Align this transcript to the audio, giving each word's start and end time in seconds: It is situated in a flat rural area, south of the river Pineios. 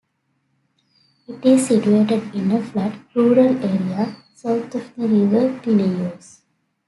It 1.27 1.45
is 1.45 1.67
situated 1.67 2.33
in 2.33 2.51
a 2.53 2.63
flat 2.63 2.99
rural 3.13 3.55
area, 3.63 4.15
south 4.33 4.73
of 4.73 4.95
the 4.95 5.07
river 5.07 5.49
Pineios. 5.59 6.39